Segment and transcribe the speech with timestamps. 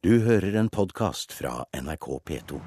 [0.00, 2.58] Du hører en podkast fra NRK P2.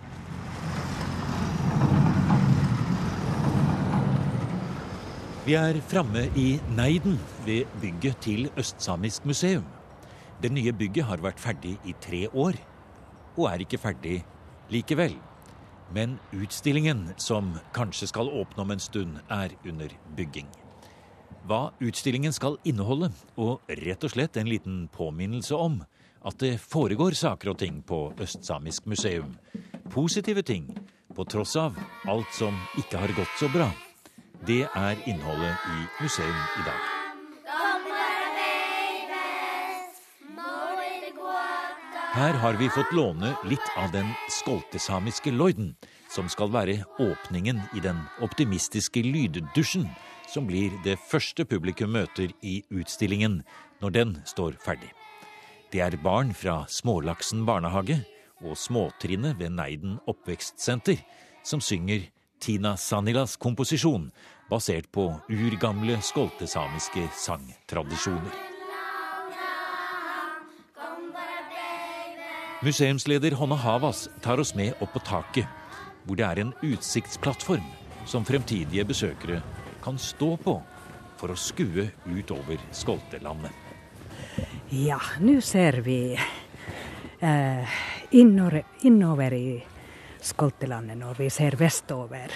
[5.48, 7.18] Vi er framme i Neiden,
[7.48, 9.66] ved bygget til Østsamisk museum.
[10.44, 12.60] Det nye bygget har vært ferdig i tre år,
[13.34, 14.20] og er ikke ferdig
[14.70, 15.18] likevel.
[15.90, 20.54] Men utstillingen, som kanskje skal åpne om en stund, er under bygging.
[21.50, 23.10] Hva utstillingen skal inneholde,
[23.42, 25.82] og rett og slett en liten påminnelse om
[26.24, 29.36] at det foregår saker og ting på Østsamisk museum.
[29.92, 30.70] Positive ting,
[31.16, 31.78] på tross av
[32.10, 33.70] alt som ikke har gått så bra.
[34.48, 36.82] Det er innholdet i museum i dag.
[42.14, 45.72] Her har vi fått låne litt av den skoltesamiske lloyden,
[46.14, 49.88] som skal være åpningen i den optimistiske lyddusjen,
[50.30, 53.42] som blir det første publikum møter i utstillingen
[53.82, 54.94] når den står ferdig.
[55.74, 57.96] Det er barn fra Smålaksen barnehage
[58.46, 61.00] og småtrinnet ved Neiden oppvekstsenter
[61.42, 62.04] som synger
[62.38, 64.12] Tina Sanilas komposisjon,
[64.52, 68.38] basert på urgamle skoltesamiske sangtradisjoner.
[72.62, 75.50] Museumsleder Honna Havas tar oss med opp på taket,
[76.06, 77.66] hvor det er en utsiktsplattform
[78.06, 79.42] som fremtidige besøkere
[79.82, 80.60] kan stå på
[81.18, 83.63] for å skue utover Skoltelandet.
[84.74, 86.20] Ja, nå ser vi
[87.20, 87.70] eh,
[88.10, 89.64] innover, innover i
[90.22, 92.34] Skoltelandet når vi ser vestover.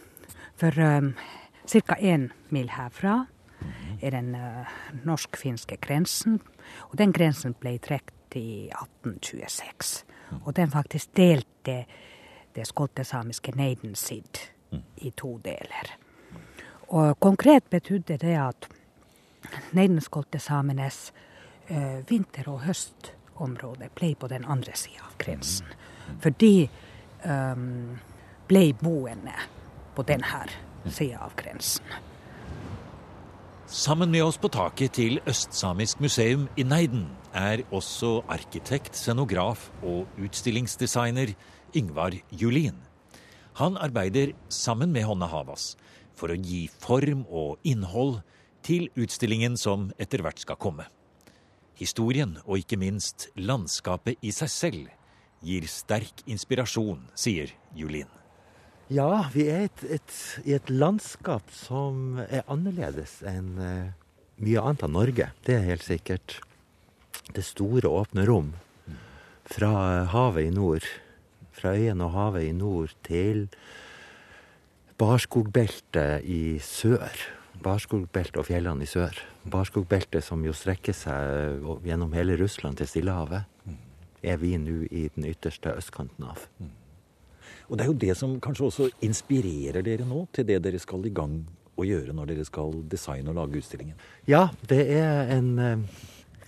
[0.59, 1.13] For um,
[1.71, 1.99] ca.
[2.01, 3.27] én mil herfra
[4.03, 4.67] er den uh,
[5.07, 6.41] norsk-finske grensen.
[6.91, 10.03] Og den grensen ble trukket i 1826.
[10.43, 11.85] Og den faktisk delte
[12.53, 14.41] det skolte samiske Neidensid
[15.05, 15.93] i to deler.
[16.93, 18.69] Og konkret betydde det at
[19.73, 21.13] neidenskoltesamenes
[21.69, 25.67] eh, vinter- og høstområde ble på den andre sida av grensen.
[26.21, 26.69] For de
[27.25, 27.97] um,
[28.51, 29.35] ble boende
[29.97, 30.45] på denne
[30.91, 31.87] sida av grensen.
[33.73, 40.05] Sammen med oss på taket til Østsamisk museum i Neiden er også arkitekt, scenograf og
[40.21, 41.33] utstillingsdesigner
[41.73, 42.77] Ingvar Julin.
[43.57, 45.73] Han arbeider sammen med Honna Havas
[46.19, 48.21] for å gi form og innhold
[48.63, 50.87] til utstillingen som etter hvert skal komme.
[51.79, 54.91] Historien og ikke minst landskapet i seg selv
[55.43, 58.11] gir sterk inspirasjon, sier Julin.
[58.93, 60.15] Ja, vi er et, et,
[60.45, 63.95] i et landskap som er annerledes enn eh,
[64.43, 65.31] mye annet av Norge.
[65.47, 66.37] Det er helt sikkert.
[67.33, 68.53] Det store, åpne rom.
[69.49, 70.85] Fra havet i nord,
[71.57, 73.47] fra øyene og havet i nord, til
[75.03, 77.11] barskogbeltet i sør.
[77.63, 79.17] Barskogbeltet og fjellene i sør.
[79.51, 83.49] Barskogbeltet som jo strekker seg gjennom hele Russland til Stillehavet,
[84.23, 86.45] er vi nå i den ytterste østkanten av.
[87.67, 91.07] Og det er jo det som kanskje også inspirerer dere nå til det dere skal
[91.09, 91.41] i gang
[91.75, 93.99] å gjøre når dere skal designe og lage utstillingen?
[94.31, 96.03] Ja, det er en eh,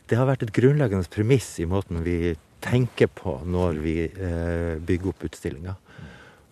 [0.04, 5.14] Det har vært et grunnleggende premiss i måten vi tenker på når vi eh, bygger
[5.14, 5.78] opp utstillinga.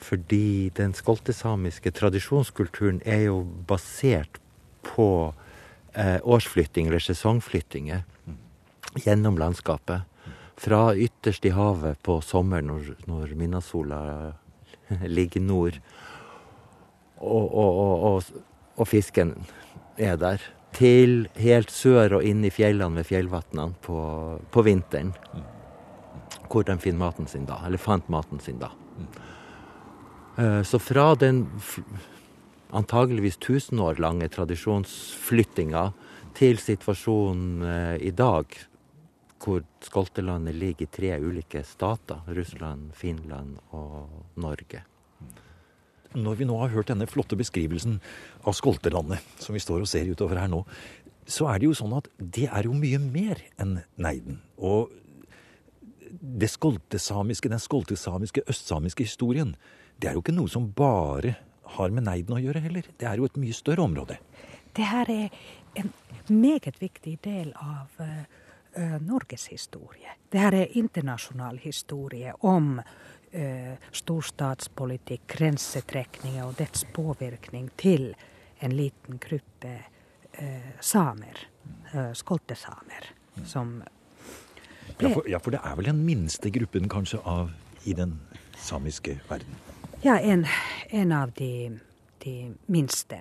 [0.03, 4.41] Fordi den skoltesamiske tradisjonskulturen er jo basert
[4.83, 5.35] på
[5.95, 8.03] eh, årsflytting eller sesongflyttinger
[9.05, 10.09] gjennom landskapet.
[10.57, 14.01] Fra ytterst i havet på sommeren når, når midnattssola
[15.17, 15.79] ligger nord,
[17.23, 18.43] og, og, og,
[18.77, 19.37] og, fisken
[19.97, 20.43] er der,
[20.75, 23.99] til helt sør og inn i fjellene ved fjellvatnene på,
[24.51, 25.13] på vinteren.
[26.51, 28.73] Hvor de finner maten sin da, eller fant maten sin da.
[30.39, 31.47] Eh, Så fra den
[32.73, 35.91] antageligvis 1000 år lange tradisjonsflyttinga
[36.35, 38.47] til situasjonen eh, i dag,
[39.43, 44.09] hvor Skoltelandet ligger i tre ulike stater, Russland, Finland og
[44.41, 44.85] Norge.
[46.15, 47.99] Når vi nå har hørt denne flotte beskrivelsen
[48.47, 50.63] av Skoltelandet, som vi står og ser utover her nå,
[51.27, 54.41] så er det jo sånn at det er jo mye mer enn Neiden.
[54.57, 54.93] Og
[56.23, 59.57] det skoltesamiske, den skoltesamiske, østsamiske historien,
[60.03, 61.37] det er jo ikke noe som bare
[61.77, 62.87] har med Neiden å gjøre heller.
[62.99, 64.19] Det er jo et mye større område.
[64.75, 65.37] Det her er
[65.79, 65.93] en
[66.27, 70.17] meget viktig del av eh, Norges historie.
[70.33, 78.11] Det her er internasjonal historie om eh, storstatspolitikk, grensetrekninger og dets påvirkning til
[78.63, 79.75] en liten gruppe
[80.33, 81.47] eh, samer,
[82.17, 83.13] skoltesamer,
[83.47, 83.83] som
[85.01, 87.53] Ja for, ja, for det er vel den minste gruppen kanskje av
[87.89, 88.19] i den
[88.59, 89.72] samiske verden.
[90.05, 90.47] Ja, en,
[90.89, 91.79] en av de,
[92.19, 93.19] de minste.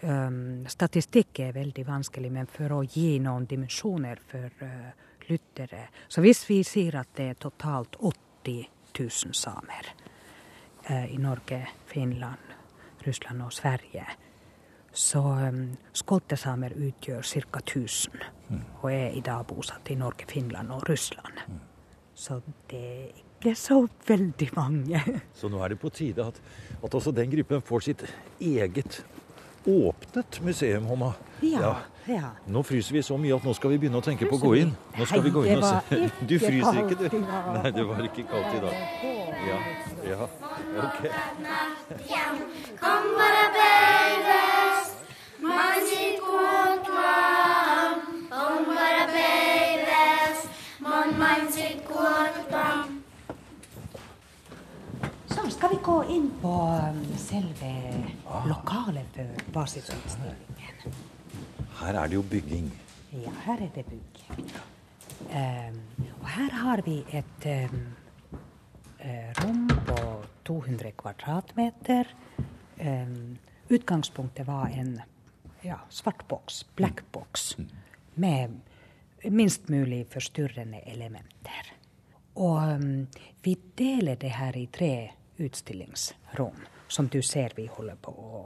[0.00, 4.90] Um, statistikk er veldig vanskelig, men for å gi noen dimensjoner for uh,
[5.30, 8.68] lyttere Så hvis vi sier at det er totalt 80
[8.98, 9.88] 000 samer
[10.90, 12.52] uh, i Norge, Finland,
[13.06, 14.04] Russland og Sverige,
[14.92, 15.64] så um,
[15.96, 17.64] skoltesamer utgjør ca.
[17.64, 18.28] 1000
[18.82, 21.46] og er i dag bosatt i Norge, Finland og Russland.
[22.12, 25.00] Så det er ikke så veldig mange.
[25.34, 26.38] Så nå er det på tide at,
[26.82, 28.04] at også den gruppen får sitt
[28.40, 29.02] eget
[29.66, 31.12] åpnet museum, Homma.
[31.42, 32.32] Ja, ja.
[32.50, 34.52] Nå fryser vi så mye at nå skal vi begynne å tenke på å gå
[34.62, 34.72] inn.
[34.98, 36.00] Nå skal vi gå inn og se.
[36.30, 37.18] Du fryser ikke, du?
[37.22, 38.74] Nei, det var ikke kaldt i dag.
[39.42, 39.58] Ja,
[40.06, 40.28] ja,
[40.86, 41.00] ok.
[56.42, 57.72] På um, selve
[58.50, 60.96] lokalet for basisutstillingen.
[61.78, 62.66] Her er det jo bygging.
[63.12, 64.22] Ja, her er det bygg.
[65.22, 65.78] Um,
[66.20, 67.78] og her har vi et um,
[68.98, 69.98] eh, rom på
[70.44, 72.10] 200 kvadratmeter.
[72.80, 73.38] Um,
[73.70, 74.98] utgangspunktet var en
[75.62, 77.54] ja, svart boks, black box,
[78.14, 78.58] med
[79.30, 81.74] minst mulig forstyrrende elementer.
[82.34, 83.06] Og um,
[83.42, 84.94] vi deler det her i tre
[85.42, 88.42] utstillingsrom, som du ser vi holder på å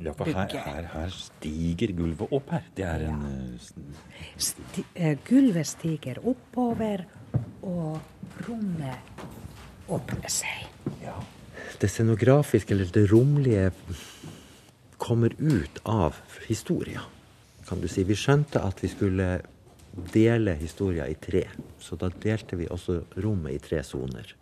[0.00, 2.64] Ja, for her, her, her stiger gulvet opp her.
[2.76, 3.66] Det er en eh,
[4.40, 7.04] Sti eh, gulvet stiger oppover,
[7.68, 7.98] og
[8.46, 9.20] rommet
[9.92, 10.64] åpner seg.
[11.80, 13.70] Det scenografiske, eller det romlige,
[15.00, 16.16] kommer ut av
[16.48, 17.04] historia,
[17.68, 18.04] kan du si.
[18.04, 19.28] Vi skjønte at vi skulle
[20.12, 21.46] dele historia i tre,
[21.80, 24.34] så da delte vi også rommet i tre soner.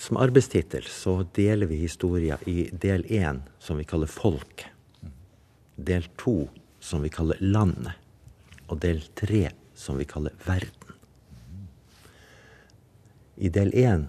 [0.00, 4.64] Som arbeidstittel så deler vi historia i del én, som vi kaller folk.
[5.76, 6.48] Del to,
[6.80, 7.92] som vi kaller landet.
[8.72, 10.96] Og del tre, som vi kaller verden.
[13.36, 14.08] I del én,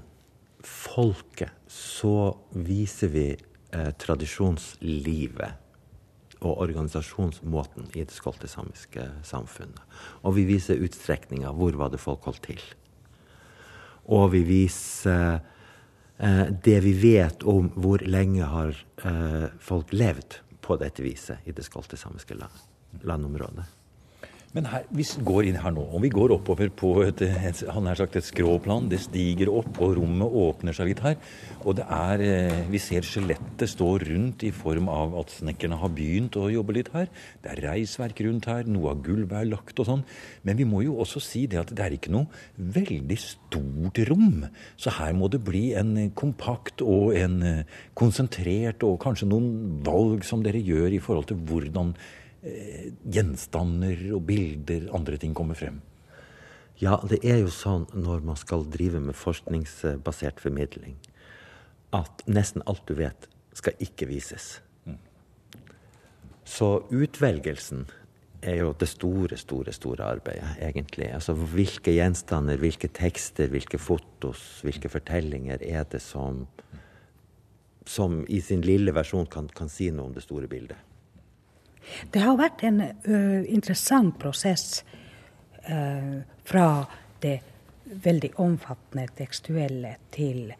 [0.64, 5.52] folket, så viser vi eh, tradisjonslivet
[6.40, 9.84] og organisasjonsmåten i det skolte-samiske samfunnet.
[10.24, 11.52] Og vi viser utstrekninga.
[11.52, 12.64] Hvor var det folk holdt til?
[14.08, 15.51] Og vi viser
[16.64, 21.66] det vi vet om hvor lenge har eh, folk levd på dette viset i det
[21.66, 22.60] skoltesamiske land,
[23.02, 23.66] landområdet.
[24.52, 27.62] Men her, vi går inn her nå, og vi går oppover på et, et,
[27.96, 28.90] sagt et skråplan.
[28.92, 31.16] Det stiger opp, og rommet åpner seg litt her.
[31.64, 35.96] Og det er, eh, vi ser skjelettet stå rundt i form av at snekkerne har
[35.96, 37.08] begynt å jobbe litt her.
[37.40, 40.04] Det er reisverk rundt her, noe av gulvet er lagt og sånn.
[40.44, 42.28] Men vi må jo også si det at det er ikke noe
[42.60, 44.50] veldig stort rom.
[44.76, 50.28] Så her må det bli en kompakt og en eh, konsentrert, og kanskje noen valg
[50.28, 51.96] som dere gjør i forhold til hvordan
[52.42, 55.82] gjenstander og bilder, andre ting kommer frem.
[56.82, 60.98] Ja, det er jo sånn når man skal drive med forskningsbasert formidling,
[61.94, 64.56] at nesten alt du vet, skal ikke vises.
[66.48, 67.86] Så utvelgelsen
[68.42, 71.12] er jo det store, store store arbeidet, egentlig.
[71.14, 76.48] Altså hvilke gjenstander, hvilke tekster, hvilke fotos, hvilke fortellinger er det som,
[77.86, 80.91] som i sin lille versjon kan, kan si noe om det store bildet?
[82.12, 84.84] Det har vært en ø, interessant prosess
[85.70, 86.68] ø, fra
[87.22, 87.40] det
[88.04, 90.52] veldig omfattende tekstuelle til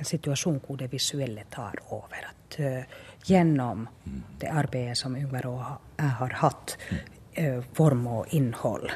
[0.00, 2.26] en situasjon hvor det visuelle tar over.
[2.32, 2.74] At ø,
[3.28, 3.86] gjennom
[4.40, 5.64] det arbeidet som Yngvar og
[5.98, 6.76] jeg har hatt,
[7.72, 8.90] form og innhold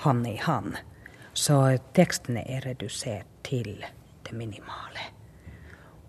[0.00, 0.78] hand i hand,
[1.36, 3.84] så tekstene er redusert til
[4.24, 5.04] det minimale.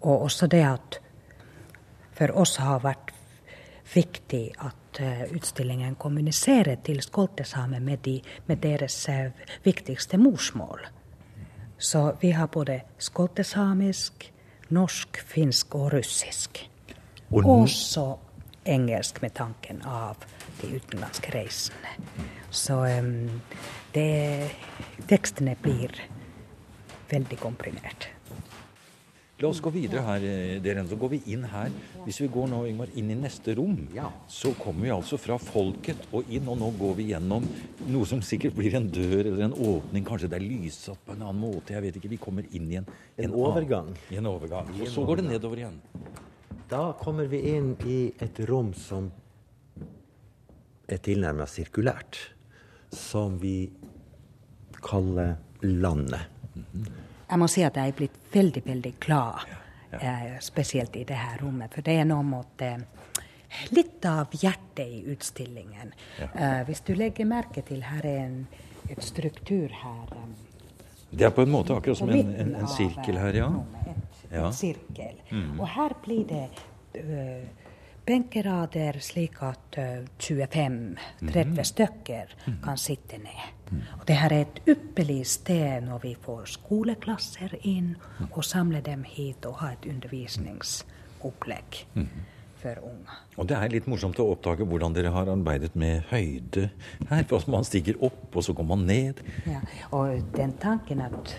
[0.02, 1.00] Og også det at
[2.18, 3.12] for oss har vært
[3.96, 9.32] viktig at eh, utstillingen kommuniserer til skoltesamer med, de, med deres eh,
[9.64, 10.88] viktigste morsmål.
[11.78, 14.32] Så vi har både skoltesamisk,
[14.70, 16.70] norsk, finsk og russisk.
[17.32, 18.16] Og Også
[18.66, 20.26] engelsk med tanken av
[20.62, 21.96] de utenlandske reisene.
[22.52, 23.42] Så um,
[23.94, 24.50] det,
[25.08, 25.94] tekstene blir
[27.12, 28.10] veldig komprimert.
[29.38, 30.82] La oss gå videre her, eh, dere.
[30.90, 31.70] Så går vi inn her.
[32.06, 34.10] Hvis vi går nå Ingmar, inn i neste rom, Ja.
[34.28, 37.46] så kommer vi altså fra folket og inn, og nå går vi gjennom
[37.88, 40.04] noe som sikkert blir en dør eller en åpning.
[40.04, 41.68] Kanskje det er lyssatt på en annen måte.
[41.70, 42.10] Jeg vet ikke.
[42.10, 42.88] Vi kommer inn i en,
[43.20, 43.96] En en overgang.
[44.10, 44.68] I en overgang.
[44.82, 45.82] Og så går det nedover igjen.
[46.68, 49.12] Da kommer vi inn i et rom som
[50.90, 52.18] er tilnærma sirkulært.
[52.92, 53.70] Som vi
[54.82, 56.22] kaller landet.
[57.30, 59.50] Jeg må si at jeg er blitt veldig, veldig glad,
[60.00, 61.74] eh, spesielt i det her rommet.
[61.74, 62.78] For det er noe med eh,
[63.76, 65.92] litt av hjertet i utstillingen.
[66.20, 68.40] Eh, hvis du legger merke til, her er en
[68.90, 70.12] et struktur her.
[70.12, 70.36] Um,
[71.10, 73.48] Det er på en måte akkurat som en, en, en sirkel eh, her, ja.
[74.32, 74.50] Ja.
[74.52, 75.16] sirkel.
[75.60, 76.50] Og her blir det
[77.00, 77.42] ø,
[78.08, 79.78] benkerader slik at
[80.24, 82.34] 25-30 stykker
[82.64, 83.74] kan sitte ned.
[84.00, 87.96] Og det her er et ypperlig sted når vi får skoleklasser inn,
[88.32, 91.84] og samler dem hit og har et undervisningsopplegg
[92.62, 93.18] for unger.
[93.38, 96.70] Og det er litt morsomt å oppdage hvordan dere har arbeidet med høyde
[97.10, 97.26] her.
[97.30, 99.22] For man stiger opp, og så går man ned.
[99.46, 99.62] Ja,
[99.98, 101.36] og den tanken at,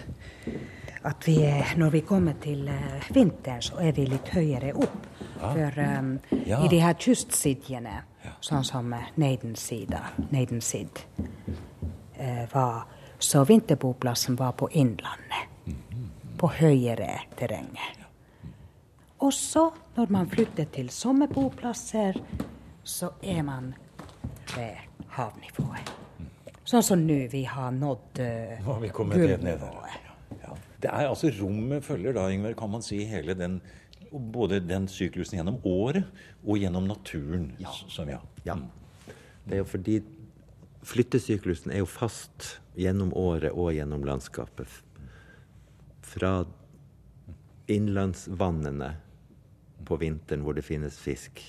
[1.08, 1.40] at vi,
[1.80, 5.08] når vi kommer til eh, vinteren, så er vi litt høyere opp.
[5.40, 6.64] For um, Ja.
[6.64, 8.02] i de her kystsidjene,
[8.40, 15.47] sånn som uh, Neidensida, Neidensid uh, var, så vinterboplassen var på innlandet.
[16.38, 18.04] På høyere terrenget.
[19.18, 19.64] Og så,
[19.97, 22.21] når man flytter til sommerboplasser,
[22.85, 23.73] så er man
[24.54, 24.76] ved
[25.16, 25.90] havnivået.
[26.68, 29.99] Sånn som nå, vi har nådd uh, Nå har vi kommet helt ned der.
[30.42, 30.54] Ja.
[30.83, 33.59] Det er altså Rommet følger da, Ingvar, kan man si, hele den
[34.12, 36.06] både den syklusen gjennom året
[36.44, 37.50] og gjennom naturen.
[37.88, 38.20] Som, ja.
[38.46, 38.56] Ja.
[39.44, 39.98] Det er jo fordi
[40.88, 44.68] flyttesyklusen er jo fast gjennom året og gjennom landskapet.
[46.08, 46.32] Fra
[47.68, 48.94] innlandsvannene
[49.88, 51.40] på vinteren hvor det finnes fisk,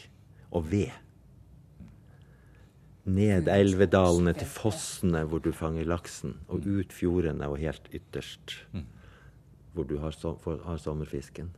[0.52, 0.92] og ved.
[3.10, 8.60] Ned elvedalene til fossene hvor du fanger laksen, og ut fjordene og helt ytterst
[9.74, 10.36] hvor du har, so
[10.66, 11.52] har sommerfisken.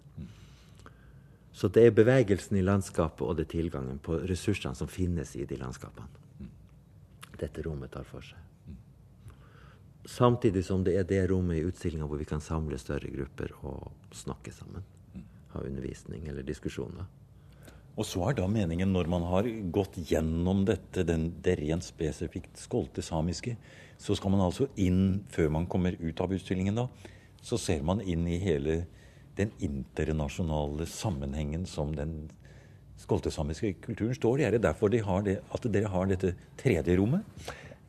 [1.54, 5.46] Så det er bevegelsen i landskapet og det er tilgangen på ressursene som finnes i
[5.48, 6.08] de landskapene.
[7.42, 8.38] Dette rommet tar for seg.
[10.08, 13.92] Samtidig som det er det rommet i utstillinga hvor vi kan samle større grupper og
[14.16, 14.86] snakke sammen.
[15.54, 17.10] Ha undervisning eller diskusjoner.
[18.00, 22.56] Og så er da meningen, når man har gått gjennom dette, den, det rent spesifikt
[22.58, 23.58] skolte-samiske,
[24.00, 26.88] så skal man altså inn, før man kommer ut av utstillingen da,
[27.44, 28.86] så ser man inn i hele
[29.42, 32.30] den internasjonale sammenhengen som den
[33.02, 34.48] skolte-samiske kulturen står i.
[34.48, 37.26] Er det derfor de har det, at dere har dette tredje rommet?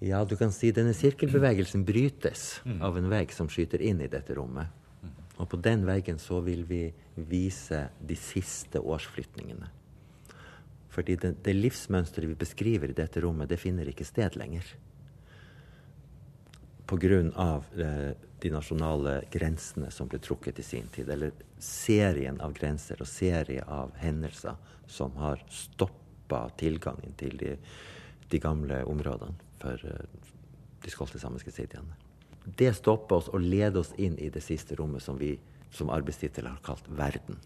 [0.02, 4.34] Ja, du kan si denne sirkelbevegelsen brytes av en vegg som skyter inn i dette
[4.34, 4.72] rommet.
[5.38, 9.68] Og på den veggen så vil vi vise de siste årsflytningene.
[10.92, 14.66] Fordi det, det livsmønsteret vi beskriver i dette rommet, det finner ikke sted lenger.
[16.92, 18.10] Av eh,
[18.42, 21.08] de nasjonale grensene som ble trukket i sin tid.
[21.08, 27.54] Eller serien av grenser og serie av hendelser som har stoppa tilgangen til de,
[28.28, 29.96] de gamle områdene for de
[30.84, 31.96] de skoltesamiske sidiene.
[32.44, 35.36] Det stopper oss og leder oss inn i det siste rommet som vi
[35.72, 37.38] som arbeidstittel har kalt verden.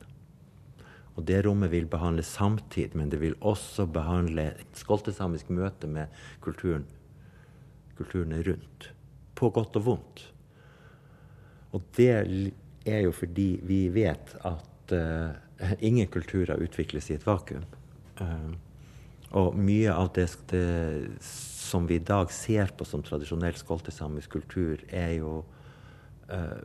[1.17, 6.13] Og det rommet vil behandle samtid, men det vil også behandle skoltesamisk møte med
[6.45, 6.85] kulturen,
[7.97, 8.91] kulturene rundt.
[9.37, 10.27] På godt og vondt.
[11.77, 12.13] Og det
[12.87, 17.67] er jo fordi vi vet at uh, ingen kulturer utvikles i et vakuum.
[18.21, 18.55] Uh,
[19.37, 24.81] Og mye av det, det som vi i dag ser på som tradisjonell skoltesamisk kultur,
[24.89, 25.41] er jo
[26.31, 26.63] uh,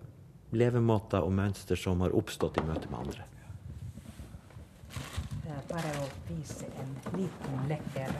[0.53, 3.25] levemåter og mønster som har oppstått i møte med andre.
[5.41, 8.13] Det er bare å vise en liten lekker,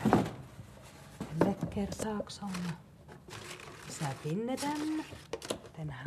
[1.45, 2.51] lekker sak som
[3.91, 4.15] Jeg
[4.61, 5.01] den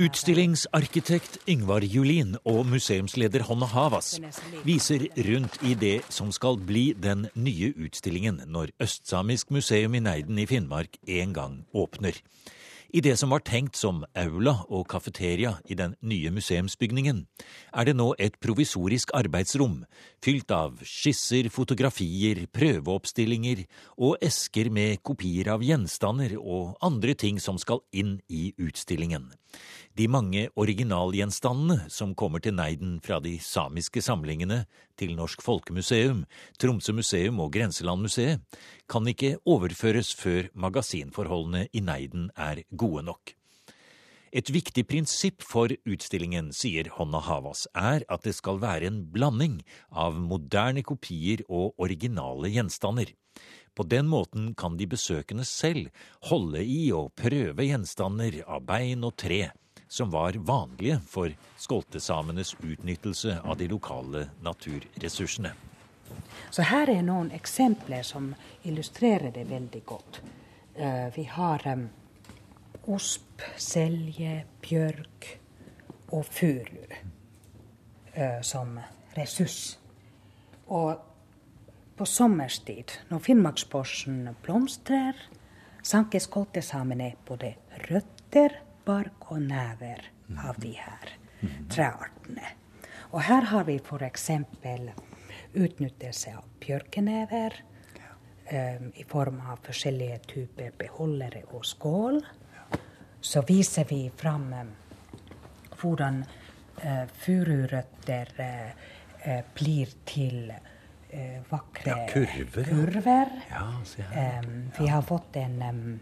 [0.00, 4.14] Utstillingsarkitekt Yngvar Julin og museumsleder Hanne Havas
[4.64, 10.38] viser rundt i det som skal bli den nye utstillingen når Østsamisk museum i Neiden
[10.40, 12.16] i Finnmark en gang åpner.
[12.94, 17.24] I det som var tenkt som aula og kafeteria i den nye museumsbygningen,
[17.74, 19.80] er det nå et provisorisk arbeidsrom
[20.22, 23.64] fylt av skisser, fotografier, prøveoppstillinger
[23.98, 29.32] og esker med kopier av gjenstander og andre ting som skal inn i utstillingen.
[29.94, 34.64] De mange originalgjenstandene som kommer til Neiden fra de samiske samlingene
[34.98, 36.24] til Norsk Folkemuseum,
[36.58, 38.42] Tromsø museum og Grenselandmuseet,
[38.90, 43.34] kan ikke overføres før magasinforholdene i Neiden er gode nok.
[44.34, 49.60] Et viktig prinsipp for utstillingen, sier Honna Havas, er at det skal være en blanding
[49.94, 53.12] av moderne kopier og originale gjenstander.
[53.74, 55.86] På den måten kan de besøkende selv
[56.30, 59.52] holde i og prøve gjenstander av bein og tre,
[59.86, 61.30] som var vanlige for
[61.62, 65.54] skoltesamenes utnyttelse av de lokale naturressursene.
[66.50, 68.32] Så her er noen eksempler som
[68.66, 70.24] illustrerer det veldig godt.
[70.74, 71.62] Eh, vi har
[72.90, 75.28] osp, selje, bjørk
[76.12, 76.84] og furu
[78.14, 78.78] eh, som
[79.16, 79.78] ressurs.
[80.66, 81.00] Og
[81.96, 85.18] på sommerstid, når Finnmarksborsen blomstrer,
[85.84, 87.54] sanker skoltesamene både
[87.88, 90.10] røtter, bark og never
[90.44, 91.14] av de her
[91.72, 92.54] treartene.
[93.14, 94.30] Og her har vi f.eks.
[95.54, 97.60] utnyttelse av bjørkenever
[98.50, 102.18] eh, i form av forskjellige typer beholdere og skål.
[103.24, 104.64] Så viser vi fram eh,
[105.80, 106.22] hvordan
[106.82, 108.70] eh, fururøtter eh,
[109.24, 113.32] eh, blir til eh, vakre Ja, kurver, kurver.
[113.50, 113.64] Ja.
[114.12, 116.00] Em, vi har fått en um,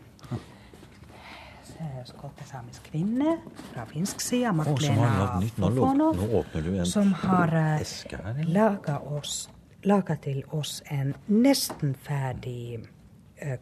[2.06, 3.36] skottesamisk kvinne
[3.72, 4.66] fra finsk side, lå-
[5.58, 12.82] Fofonov, som har uh, laga, til oss en nesten ferdig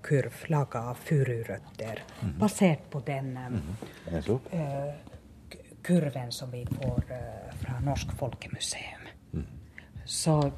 [0.02, 2.38] kurv laga av fururøtter, Mhm.
[2.38, 3.60] basert på den mm
[4.10, 4.38] -hmm.
[4.52, 4.94] eh,
[5.82, 9.00] kurven som vi får eh, fra Norsk Folkemuseum.
[10.04, 10.52] Så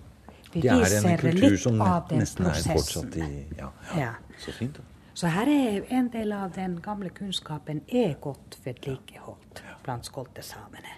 [0.52, 0.60] vi.
[0.60, 2.72] Det en viser kultur litt som av den prosessen.
[2.72, 4.00] fortsatt i ja, ja.
[4.00, 4.12] Ja.
[4.38, 4.76] Så fint.
[4.76, 4.82] da.
[5.14, 10.94] Så her er en del av den gamle kunnskapen er godt vedlikeholdt blant skoltesamene.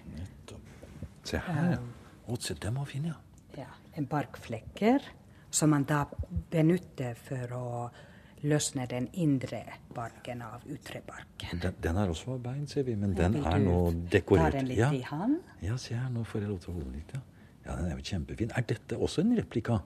[1.24, 1.78] Se her, ja.
[2.28, 3.14] Å, se, den var fin, ja.
[3.56, 5.00] Ja, en barkflekker
[5.50, 6.04] som man da
[6.50, 7.90] benytter for å
[8.44, 9.62] løsne den indre
[9.94, 11.61] barken av utrebarken.
[11.62, 14.11] Den, den er også av bein, ser vi, men den er nå dekorert.
[14.12, 14.59] dekorert.
[14.59, 14.90] den litt ja.
[14.92, 15.40] i hand?
[15.64, 17.22] ja, se her, nå får jeg lov til å holde den litt, ja.
[17.64, 18.52] Ja, den er jo kjempefin.
[18.52, 19.78] Er dette også en replika?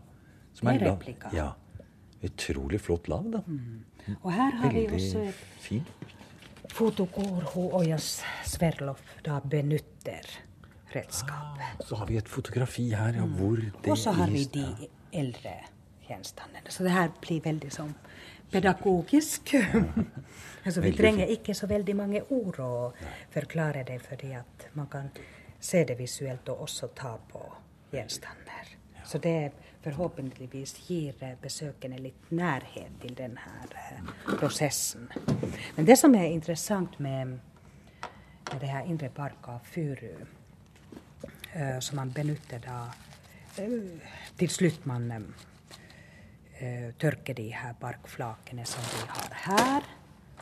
[0.59, 1.31] Som Det er replika.
[1.35, 1.53] Ja.
[2.27, 3.45] Utrolig flott lav, da.
[4.17, 5.85] Og her har vi også et fin.
[6.75, 10.27] foto hvor hun Ojas Sverloff da benytter
[10.95, 11.87] redskapet.
[11.87, 13.91] Så har vi et fotografi her, ja, hvor det er.
[13.91, 14.67] Og så har vi de
[15.13, 15.55] eldre
[16.09, 16.71] gjenstandene.
[16.73, 17.95] Så det her blir veldig sånn
[18.51, 19.55] pedagogisk.
[20.65, 22.73] altså, vi trenger ikke så veldig mange ord å
[23.35, 25.11] forklare det, fordi at man kan
[25.61, 27.43] se det visuelt og også ta på
[27.93, 28.77] gjenstander.
[29.09, 33.41] Så det forhåpentligvis gir eh, besøkende litt nærhet til denne
[34.37, 35.09] prosessen.
[35.77, 37.39] Men det som er interessant med,
[38.53, 40.13] med det her indre park av furu,
[41.55, 42.81] eh, som man benytter da
[43.57, 43.79] eh,
[44.39, 45.09] Til slutt man
[46.61, 49.89] eh, tørker de her barkflakene som vi har her.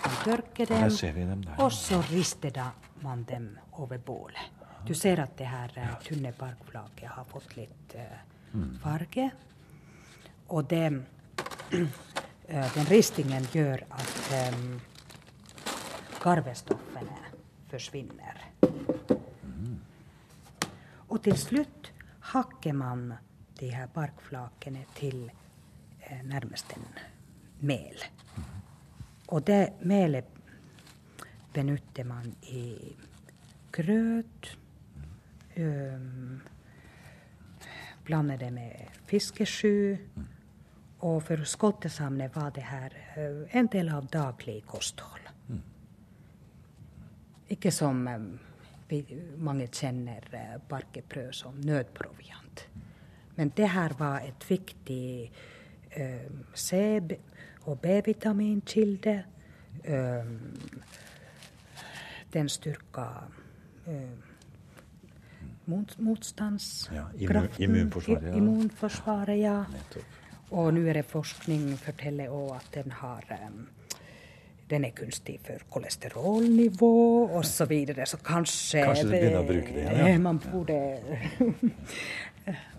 [0.03, 2.71] Man tørker dem, dem og så rister da
[3.03, 4.57] man dem over bålet.
[4.87, 8.19] Du ser at det her uh, tynne barkflaket har fått litt eh,
[8.83, 9.31] farge.
[10.55, 10.85] Og det,
[11.73, 14.77] eh, den ristingen gjør at um,
[16.23, 17.19] garvestoffene
[17.73, 18.45] forsvinner.
[21.09, 21.91] Og til slutt
[22.31, 23.09] hakker man
[23.59, 25.27] de her barkflakene til
[26.11, 26.87] eh, nærmest en
[27.61, 28.05] mel.
[29.29, 30.25] Og det melet
[31.55, 32.97] benytter man i
[33.73, 34.59] grøt.
[35.57, 36.43] Um,
[38.05, 39.97] blander det med fiskesky.
[40.99, 45.23] Og for skoltesamene var det her eh, en del av daglig kosthold.
[47.49, 48.31] Ikke som um,
[48.89, 49.05] vi,
[49.39, 52.65] mange kjenner uh, barkebrød som nødproviant.
[53.37, 55.31] Men det her var et viktig
[56.55, 57.19] C-
[57.67, 59.23] og B-vitaminkilde.
[62.35, 63.31] Den styrker
[65.67, 67.21] mot, motstandskraften.
[67.21, 68.37] Ja, immu- immunforsvaret, ja.
[68.37, 69.65] Immunforsvaret, ja.
[70.51, 73.65] Og nå er det forskning forteller òg at den har um,
[74.71, 76.91] den er kunstig for kolesterolnivå
[77.39, 77.51] osv.
[77.51, 78.07] Så, videre.
[78.07, 80.97] så kanskje Kanskje det Man burde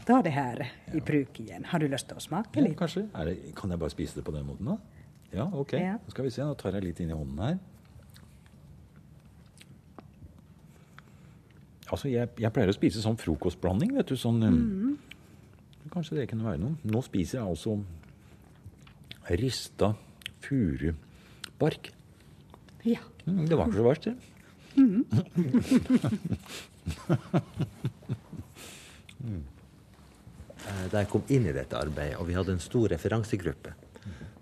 [0.08, 0.62] ta det her
[0.96, 1.66] i bruk igjen.
[1.68, 2.76] Har du lyst til å smake litt?
[2.76, 3.04] Ja, kanskje.
[3.12, 4.78] Det, kan jeg bare spise det på den måten, da?
[5.34, 5.74] Ja, ok.
[5.76, 5.98] Ja.
[6.00, 6.46] Nå skal vi se.
[6.48, 7.58] Nå tar jeg litt inn i hånden her.
[11.88, 14.16] Altså, jeg, jeg pleier å spise sånn frokostblanding, vet du.
[14.20, 14.98] Sånn um,
[15.92, 16.76] Kanskje det kunne være noe.
[16.88, 17.78] Nå spiser jeg altså
[19.40, 19.94] rista
[20.44, 21.92] furubark.
[22.88, 23.00] Ja.
[23.28, 24.16] Mm, det var ikke så verst, det.
[24.78, 24.84] Eh,
[30.92, 33.74] Da jeg kom inn i dette arbeidet, og vi hadde en stor referansegruppe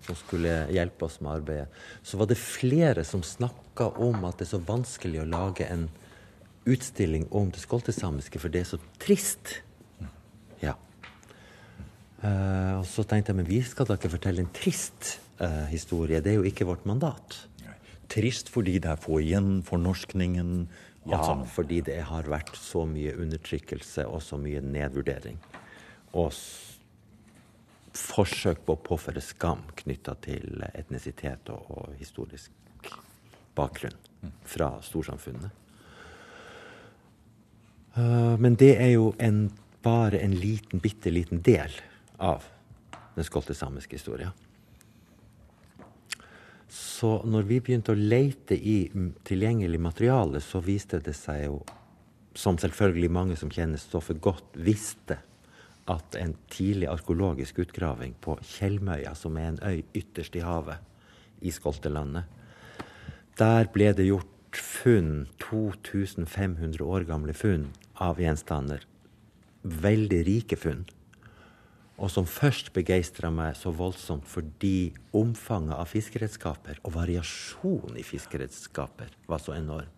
[0.06, 1.70] som skulle hjelpe oss med arbeidet,
[2.06, 5.88] så var det flere som snakka om at det er så vanskelig å lage en
[6.66, 9.56] utstilling om det skoltesamiske, for det er så trist.
[10.62, 10.76] Ja.
[12.22, 16.22] Uh, og så tenkte jeg, men vi skal da ikke fortelle en trist uh, historie.
[16.22, 17.42] Det er jo ikke vårt mandat.
[18.10, 20.50] Trist fordi det er få igjen fornorskningen.
[20.62, 25.38] norskningen Ja, fordi det har vært så mye undertrykkelse og så mye nedvurdering.
[26.16, 26.32] Og
[27.96, 32.90] forsøk på å påføre skam knytta til etnisitet og, og historisk
[33.56, 33.96] bakgrunn
[34.44, 35.62] fra storsamfunnet.
[37.96, 39.46] Eh, men det er jo en,
[39.84, 41.72] bare en liten, bitte liten del
[42.18, 42.44] av
[43.16, 44.32] den skolte samiske historia.
[46.68, 48.82] Så når vi begynte å leite i
[49.24, 51.60] tilgjengelig materiale, så viste det seg jo,
[52.36, 55.20] som selvfølgelig mange som kjenner stoffet godt, visste
[55.90, 60.82] at en tidlig arkeologisk utgraving på Tjeldmøya, som er en øy ytterst i havet
[61.40, 62.26] i Skoltelandet,
[63.38, 67.68] der ble det gjort funn, 2500 år gamle funn
[68.00, 68.86] av gjenstander.
[69.62, 70.86] Veldig rike funn.
[71.96, 79.14] Og som først begeistra meg så voldsomt fordi omfanget av fiskeredskaper og variasjon i fiskeredskaper
[79.28, 79.92] var så enorm.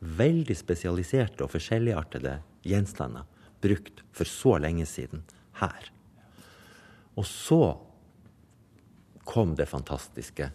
[0.00, 3.28] Veldig spesialiserte og forskjelligartede gjenstander
[3.60, 5.24] brukt for så lenge siden
[5.60, 5.90] her.
[7.18, 7.62] Og så
[9.28, 10.50] kom det fantastiske,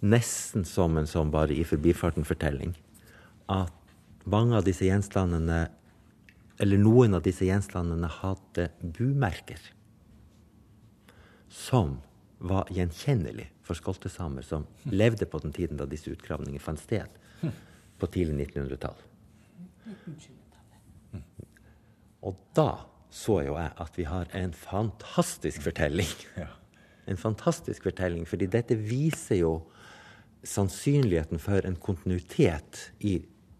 [0.00, 2.74] nesten som en sånn bare i forbifarten-fortelling,
[3.52, 3.74] at
[4.28, 5.66] mange av disse gjenstandene,
[6.58, 9.60] eller noen av disse gjenstandene hadde bumerker
[11.48, 11.98] som
[12.38, 17.08] var gjenkjennelig for skoltesamer som levde på den tiden da disse utgravningene fant sted,
[17.98, 18.98] på tidlig 1900-tall.
[22.22, 22.70] Og da
[23.10, 26.14] så jo jeg at vi har en fantastisk fortelling.
[26.36, 26.52] Ja.
[27.08, 29.52] En fantastisk fortelling, fordi dette viser jo
[30.44, 33.14] sannsynligheten for en kontinuitet i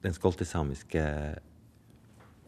[0.05, 1.05] den skoltesamiske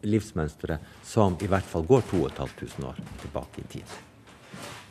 [0.05, 3.97] livsmønsteret som i hvert fall går 2500 år tilbake i tid.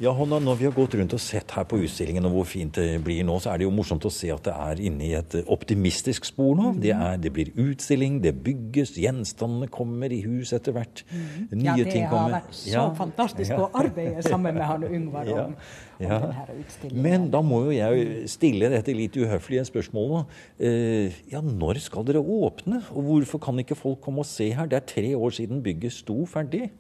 [0.01, 2.73] Ja, Hanna, Når vi har gått rundt og sett her på utstillingen og hvor fint
[2.79, 5.11] det blir nå, så er det jo morsomt å se at det er inne i
[5.19, 6.71] et optimistisk spor nå.
[6.81, 11.03] Det, er, det blir utstilling, det bygges, gjenstandene kommer i hus etter hvert.
[11.13, 11.67] Nye Mm.
[11.67, 12.39] Ja, det har kommer.
[12.39, 12.87] vært så Ja.
[12.97, 13.59] fantastisk Ja.
[13.59, 15.45] å arbeide sammen med han Yngvar Ja.
[15.45, 15.55] om,
[16.01, 17.03] om denne utstillingen.
[17.03, 20.25] Men da må jo jeg stille dette litt uhøflige spørsmålet.
[20.59, 22.83] Eh, ja, når skal dere åpne?
[22.97, 24.65] Og hvorfor kan ikke folk komme og se her?
[24.67, 26.71] Det er tre år siden bygget sto ferdig.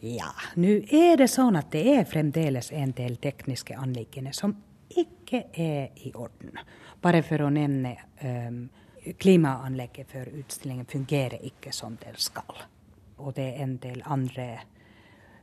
[0.00, 0.30] Ja,
[0.60, 4.52] nå er det sånn at det er fremdeles en del tekniske anliggende som
[4.96, 6.58] ikke er i orden.
[7.02, 8.66] Bare for å nevne um,
[9.18, 12.64] klimaanlegget for utstillingen fungerer ikke som det skal.
[13.22, 14.46] Og det er en del andre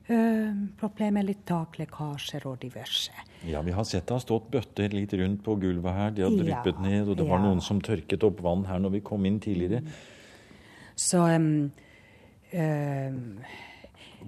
[0.08, 3.26] um, problemer, litt taklekkasjer og diverse.
[3.50, 6.16] Ja, vi har sett det har stått bøtter litt rundt på gulvet her.
[6.16, 7.46] De har Ja, ned, og det var ja.
[7.50, 9.82] noen som tørket opp vann her når vi kom inn tidligere.
[10.96, 11.72] Så um,
[12.54, 13.22] um,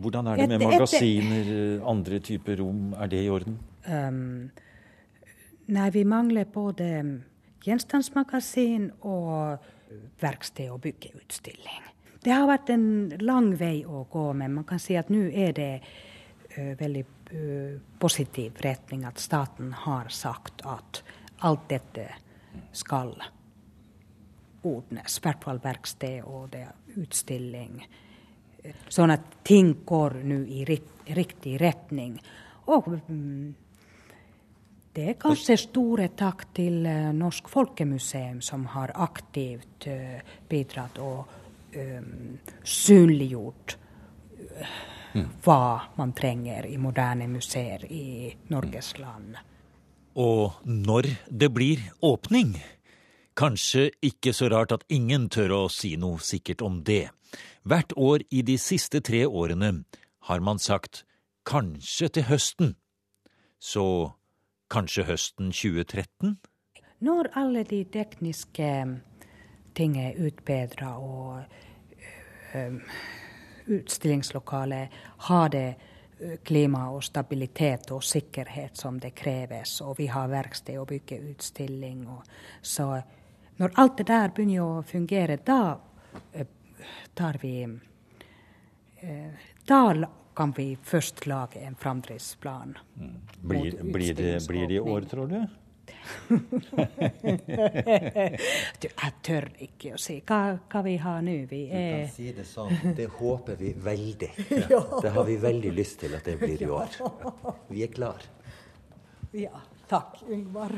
[0.01, 1.49] Hvordan er det med magasiner,
[1.87, 2.93] andre typer rom?
[2.93, 3.57] Er det i orden?
[3.87, 4.51] Um,
[5.67, 6.89] nei, vi mangler både
[7.65, 9.65] gjenstandsmagasin og
[10.21, 11.91] verksted og byggeutstilling.
[12.25, 12.87] Det har vært en
[13.21, 17.77] lang vei å gå, men man kan si at nå er det uh, veldig uh,
[18.01, 21.03] positiv retning at staten har sagt at
[21.45, 22.09] alt dette
[22.75, 23.13] skal
[24.65, 25.19] ordnes.
[25.19, 26.65] I hvert fall verksted og det
[26.97, 27.83] utstilling.
[28.89, 32.17] Sånn at ting går nå i riktig retning.
[32.71, 33.53] Og mm,
[34.95, 41.33] det er kanskje store takk til eh, Norsk Folkemuseum, som har aktivt eh, bidratt og
[41.75, 43.75] um, synliggjort
[44.55, 44.77] eh,
[45.43, 45.59] hva
[45.99, 49.35] man trenger i moderne museer i Norges land.
[50.15, 52.55] Og når det blir åpning?
[53.35, 57.09] Kanskje ikke så rart at ingen tør å si noe sikkert om det.
[57.63, 59.83] Hvert år i de siste tre årene
[60.29, 61.03] har man sagt
[61.45, 62.75] kanskje til høsten.
[63.59, 64.11] Så
[64.69, 66.37] kanskje høsten 2013?
[66.99, 68.69] Når alle de tekniske
[69.75, 71.43] ting er utbedra og
[72.55, 72.79] ø,
[73.67, 74.95] utstillingslokalet
[75.27, 75.67] har det
[76.43, 82.07] klima og stabilitet og sikkerhet som det kreves, og vi har verksted og bygge utstilling
[82.07, 82.23] og
[82.61, 83.01] Så
[83.57, 85.77] når alt det der begynner å fungere, da
[87.13, 87.55] tar vi
[89.01, 89.81] eh, Da
[90.35, 92.77] kan vi først lage en framdriftsplan.
[93.41, 95.45] Blir, blir, det, blir det i år, tror du?
[98.81, 100.39] Du, jeg tør ikke å si hva,
[100.71, 101.35] hva vi har nå.
[101.49, 102.73] Vi er Si det sånn.
[102.97, 104.31] Det håper vi veldig.
[105.03, 106.89] Det har vi veldig lyst til at det blir i år.
[107.73, 108.25] Vi er klar.
[109.35, 110.77] Ja, takk, Yngvar.